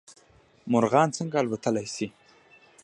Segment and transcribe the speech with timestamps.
[0.71, 2.07] مرغان څنګه الوتلی شي؟